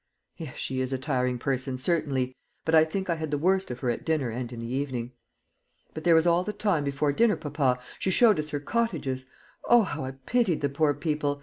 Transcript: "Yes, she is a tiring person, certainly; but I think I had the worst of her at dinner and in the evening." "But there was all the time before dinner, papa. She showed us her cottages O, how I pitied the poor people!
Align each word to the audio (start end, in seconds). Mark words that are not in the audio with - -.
"Yes, 0.35 0.57
she 0.57 0.81
is 0.81 0.91
a 0.91 0.97
tiring 0.97 1.37
person, 1.37 1.77
certainly; 1.77 2.35
but 2.65 2.73
I 2.73 2.85
think 2.85 3.07
I 3.07 3.13
had 3.17 3.29
the 3.29 3.37
worst 3.37 3.69
of 3.69 3.81
her 3.81 3.91
at 3.91 4.03
dinner 4.03 4.29
and 4.31 4.51
in 4.51 4.59
the 4.59 4.65
evening." 4.65 5.11
"But 5.93 6.05
there 6.05 6.15
was 6.15 6.25
all 6.25 6.43
the 6.43 6.53
time 6.53 6.83
before 6.83 7.11
dinner, 7.13 7.35
papa. 7.37 7.77
She 7.99 8.09
showed 8.09 8.39
us 8.39 8.49
her 8.49 8.59
cottages 8.59 9.27
O, 9.65 9.83
how 9.83 10.03
I 10.05 10.13
pitied 10.13 10.61
the 10.61 10.69
poor 10.69 10.95
people! 10.95 11.39